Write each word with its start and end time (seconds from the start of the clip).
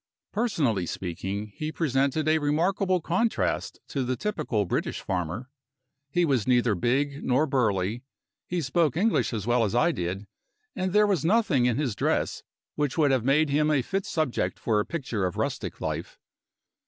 Personally 0.31 0.87
speaking, 0.87 1.51
he 1.55 1.71
presented 1.71 2.27
a 2.27 2.39
remarkable 2.39 3.01
contrast 3.01 3.79
to 3.89 4.03
the 4.03 4.15
typical 4.15 4.65
British 4.65 4.99
farmer. 4.99 5.51
He 6.09 6.25
was 6.25 6.47
neither 6.47 6.73
big 6.73 7.23
nor 7.23 7.45
burly; 7.45 8.01
he 8.47 8.61
spoke 8.61 8.97
English 8.97 9.31
as 9.31 9.45
well 9.45 9.63
as 9.63 9.75
I 9.75 9.91
did; 9.91 10.25
and 10.75 10.91
there 10.91 11.05
was 11.05 11.23
nothing 11.23 11.67
in 11.67 11.77
his 11.77 11.95
dress 11.95 12.41
which 12.73 12.97
would 12.97 13.11
have 13.11 13.23
made 13.23 13.51
him 13.51 13.69
a 13.69 13.83
fit 13.83 14.07
subject 14.07 14.57
for 14.57 14.79
a 14.79 14.87
picture 14.87 15.23
of 15.23 15.37
rustic 15.37 15.79
life. 15.79 16.17